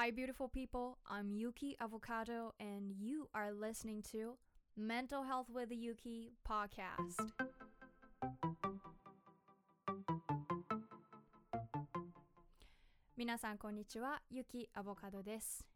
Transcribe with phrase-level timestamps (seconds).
[0.00, 0.96] Hi, beautiful people.
[1.06, 4.38] I'm Yuki Avocado, and you are listening to
[4.74, 7.20] Mental Health with Yuki podcast.
[13.14, 14.22] 皆さん、こんにちは。
[14.30, 15.66] ゆきアボカドです。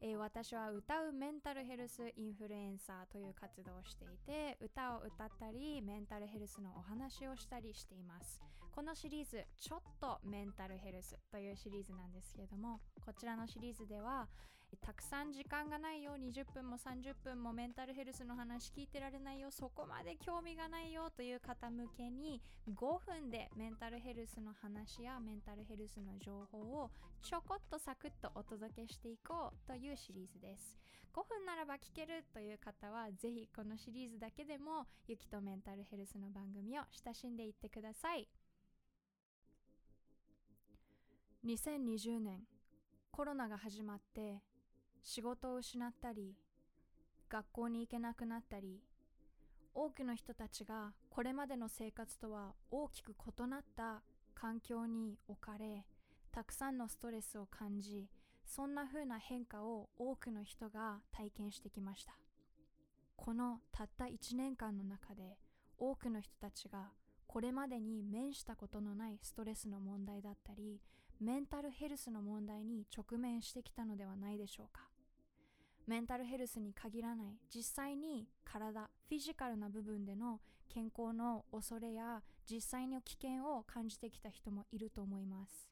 [0.00, 8.40] えー私は歌うメンタルヘルスインフルエンサーという活動をしていて歌を歌ったりメンタルヘルスのお話をしたりしています
[8.74, 14.28] このシリーズ「ちょっとメンタルヘルス」というシリーズなんですけれどもこちらのシリーズでは
[14.80, 30.78] たくさん時間がないよ20分も30分もメンタルヘルスの話聞いてられないよそこまで興味がないよという方向けに5分でメンタルヘルスの話やメンタルヘルスの情報をちょこっとサクッとお届けしていこうというシリーズです。
[31.12, 38.26] 5分ならば聞けるという方はぜひこのシリーズだけでもゆきとメンタルヘルスの番組を親しんでいってください。
[41.44, 42.38] 2020年
[43.10, 44.40] コロナが始まって
[45.02, 46.36] 仕事を失ったり
[47.28, 48.80] 学校に行けなくなったり
[49.74, 54.02] 多くの人たちがこれまでの生活とは大きく異なった
[54.36, 55.84] 環境に置かれ
[56.30, 58.06] たくさんのストレスを感じ
[58.44, 62.12] そんな風な変化を多くの人が体験してきました。
[63.16, 65.38] このたった1年間の中で
[65.78, 66.90] 多くの人たちが
[67.26, 70.80] これまでに面したことのないストレスの問題だったり
[71.22, 74.88] メンタルヘルスの問題に直面してきたのではないでしょうか。
[75.86, 85.70] メンタルヘルスに限らない実際に体フィジカルな部分での健康の恐れや実際の危険を感じてきた人もいると思います。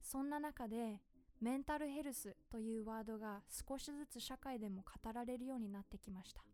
[0.00, 1.00] そんな中で
[1.40, 6.44] メンタルヘルスというワードが少しずつ社会でも語られるようになってきました。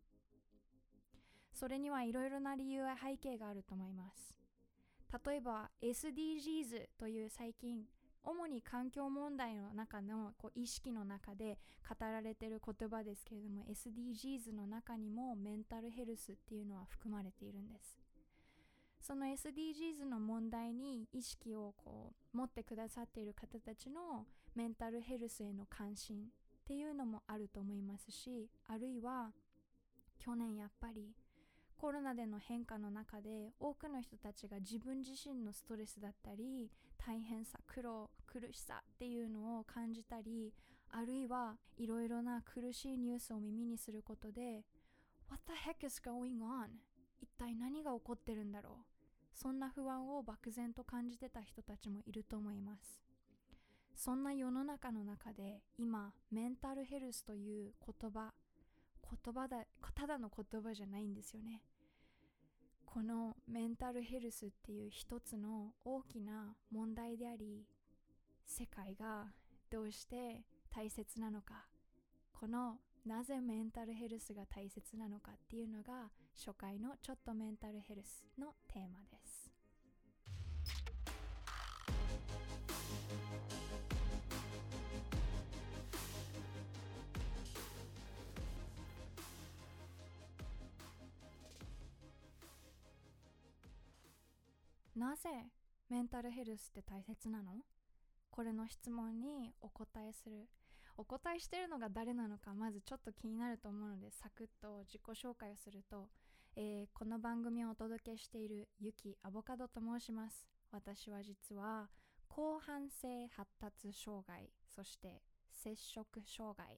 [1.53, 4.33] それにはいろいろな理由や背景があると思います。
[5.25, 7.83] 例えば SDGs という最近
[8.23, 17.97] 主に環境問題の中のこう意識の中で語られている言葉ですけれども SDGs の中にもメンタルヘルスっていうのは含まれているんです。
[19.01, 26.19] その SDGs の問題に意識をこう持ってくださっている方たちのメンタルヘルスへの関心っ
[26.67, 29.31] ていうのもあると思いますしあるいは
[30.19, 31.15] 去年やっぱり
[31.77, 36.69] コロナでの変化の中で多くの人たちが自分自身のストレスだったり
[37.05, 40.53] 大変さ苦労苦しさっていうのを感じたり
[40.91, 44.63] あるいはいろいろな苦しいニュースを耳にすることで
[45.29, 46.67] What the heck is going on?
[47.21, 48.73] 一体何が起こってるんだろう？
[49.33, 52.99] そんな不安を漠然と感じてた人たちもいると思います。
[53.95, 58.33] そんな世の中の中で今メンタルヘルスという言葉
[59.23, 61.61] 言葉だただの言葉じゃないんですよね。
[62.99, 67.63] このメンタルヘルスっていう一つの大きな問題であり
[68.45, 69.27] 世界が
[69.71, 71.63] どうして大切なのか
[72.33, 79.49] このなぜメンタルヘルスが大切なのかっていうのが初回のちょっとメンタルヘルスのテーマです。
[94.99, 95.29] なぜ
[95.89, 97.53] メンタルヘルスって大切なの？
[98.29, 100.49] これの質問にお答えする。
[100.97, 106.09] お答えしてるのが誰なのかまずちょっと気になると思うのでサクッと自己紹介をすると、
[106.57, 110.45] えーこの番組をお届けしているユキアボカドと申します。
[110.71, 111.87] 私は実は
[112.29, 116.77] 広範性発達障害そして摂食障害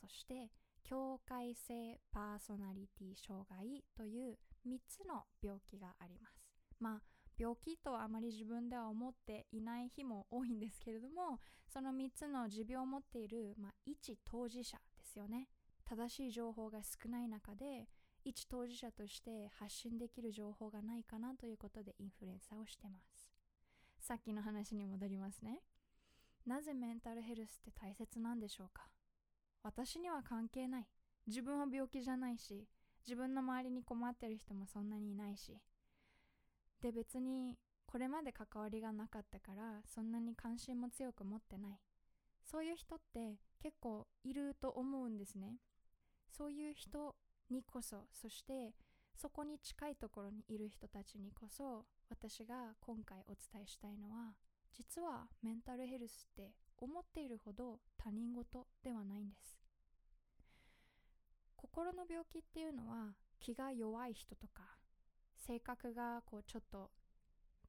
[0.00, 0.50] そして
[0.82, 6.42] 境界性パーソナリティ障害という3つの病気があります。
[6.80, 11.38] まあ病気とあまり自分では思っていない日も多いんですけれども
[11.72, 15.48] その3つの持病を持っている、まあ、一当事者ですよね。
[15.84, 17.88] 正しい情報が少ない中で
[18.24, 23.30] 一当事者として発信できる情報がないかなということでインフルエンサーをしてます。
[24.00, 25.60] さっきの話に戻りますね。
[26.46, 28.88] なぜメンタルヘルスって大切なんでしょうか？
[29.62, 30.86] 私には関係ない。
[31.26, 32.66] 自分は病気じゃないし
[33.06, 35.58] 自分の周りに困ってる人もそんなにいないし
[36.82, 41.80] で別にこれまで関わりがなかったからそんなに関心も強く持ってない。
[42.44, 45.58] そういう人って結構いると思うんですね。
[46.30, 47.14] そういう人
[47.50, 48.74] にこそそして
[49.16, 54.34] そこに近いところにいる人たちにこそ私が今回お伝えしたいのは
[54.72, 59.58] 実はメンタルヘルスって思っているほど他人事ではないんです。
[61.56, 64.77] 心の病気っていうのは気が弱い人とか
[65.48, 66.90] 性格がこうちょっと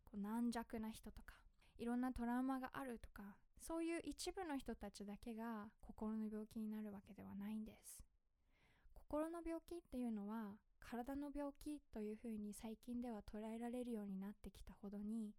[0.03, 1.35] こう軟弱な人とか
[1.77, 3.23] いろんなトラウマがあるとか
[3.57, 8.03] そういう一部の人たちだけが心の病気になるわけではないんです。
[8.93, 15.31] 心の病気っていうのは体の病気というふうに最近では捉えられるようになってきたほどに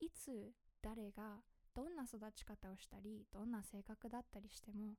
[0.00, 0.52] いつ
[0.82, 1.38] 誰が
[1.74, 4.96] どんな育ち方をしたりどんな性格だったりしても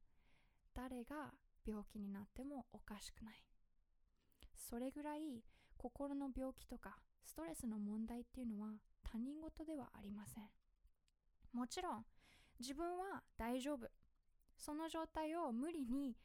[0.73, 1.31] 誰が
[1.65, 3.43] 病気になってもおかしくない。
[4.55, 5.43] それぐらい
[5.81, 6.95] 心の病気とか
[7.25, 10.43] ストレスの問題っていうのは他人事ではありません。
[11.53, 12.05] もちろん
[12.59, 13.89] 自分は大丈夫。
[14.55, 16.15] その状態を無理に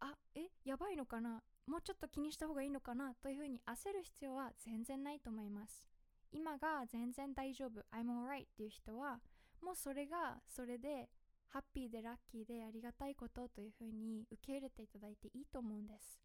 [0.00, 5.88] あえやばいのかなもうちょっと気にした方がいいのかなというふうに焦る必要は全然ないと思います。
[6.32, 9.20] 今が全然大丈夫 I'm alright っていう人は
[9.62, 11.08] もうそれがそれで
[11.50, 16.20] ハッピーでラッキーでありがたいことというふうに受け入れていただいていいと思うんです。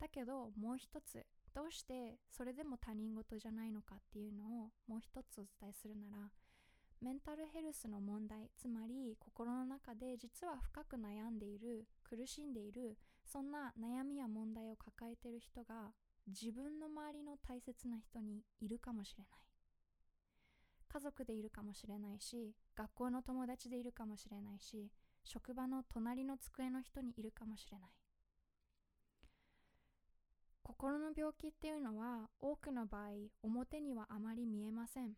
[0.00, 1.26] だけどもう一つ
[1.58, 6.30] どうしてそれでも他人事じゃないのかっていうのをもう一つお伝えするなら
[7.02, 15.90] メンタルヘルスの問題つまり心の中で実は深く悩んでいる苦しんでいるそんな悩みや問題を抱えている人が
[16.28, 19.40] 自分の周りの大切な人にいるかもしれない。
[20.86, 24.92] 家族でいるかもしれないし学校の友達でいるかもしれないし
[25.24, 28.07] 職場の隣の机の人にいるかもしれない。
[30.80, 33.08] 心の病気っていうのは多くの場合
[33.42, 35.14] 表にはあまり見えません。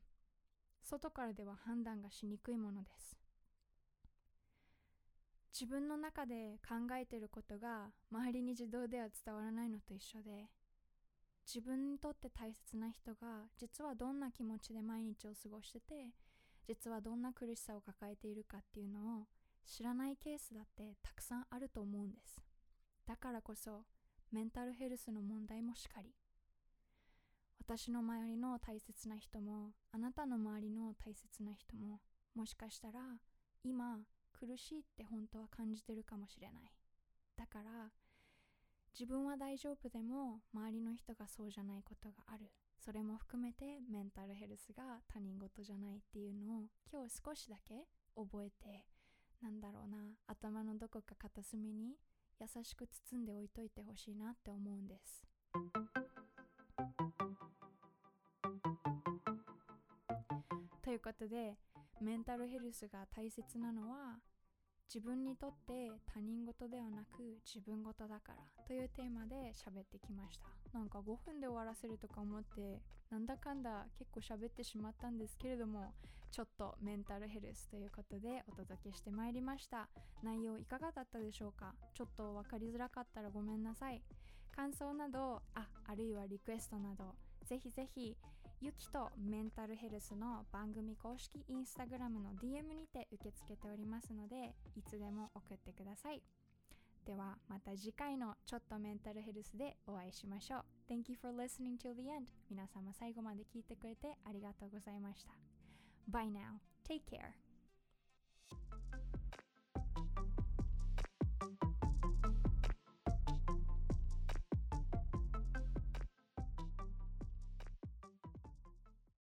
[0.82, 3.14] 外からでは判断がしにくいものです。
[5.52, 10.48] 自分の中で考えてることが周りに自動では伝わらないのと一緒で
[11.46, 16.14] 自分にとって大切な人が実はどんな気持ちで毎日を過ごしてて
[16.66, 19.26] 実はどんな苦しさを抱えているかっていうのを
[19.66, 22.40] 知らないケースだってたくさんあると思うんです。
[23.06, 23.84] だからこそ
[24.32, 26.14] メンタルヘルスの問題もしかり。
[27.58, 32.00] 私の周りの大切な人もあなたの周りの大切な人も
[32.34, 33.00] もしかしたら
[33.62, 33.98] 今
[34.32, 36.72] 苦しいって本当は感じてるかもしれない。
[37.36, 37.90] だから
[38.98, 42.50] 自分は大丈夫でも周りの人がそうじゃないことがある。
[42.78, 47.86] それも含めてメンタルヘルスが他人事じゃないっていうのを今日少しだけ
[48.16, 48.86] 覚えて
[49.42, 51.96] なんだろうな頭のどこか片隅に
[52.40, 55.22] 優しく包んでおいといてほしいなって思うんです。
[60.82, 61.56] ということで
[62.00, 64.18] メンタルヘルスが大切なのは
[64.92, 70.59] 自分にとって他人事ではなく自分事だからというテーマで喋ってきました。
[70.72, 72.80] なんか5分で終わらせるとか思って
[73.10, 75.92] なんだかんだ結構喋ってしまったんですけれども
[76.30, 79.88] ちょっとメンタルヘルスということでお届けしてまいりました。
[80.22, 81.74] 内容いかがだったでしょうか？
[81.92, 84.00] ちょっと分かりづらかったらごめんなさい。
[84.54, 88.16] 感想などああるいはリクエストなどぜひぜひ
[88.60, 96.22] ゆきとメンタルヘルスの番組公式インスタグラムの DM にて受け付けておりますのでいつでも送ってください。
[97.06, 100.64] ではまた次回のちょっとメンタルヘルスでお会いしましょう。
[100.92, 102.26] Thank you for listening till the end.
[102.50, 105.32] 皆様最後まで聞いてくれてありがとうございました。
[106.10, 106.58] Bye now.
[106.86, 107.50] Take care.